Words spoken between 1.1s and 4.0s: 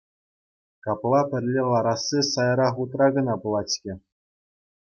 пӗрле ларасси сайра хутра кӑна пулать-ҫке.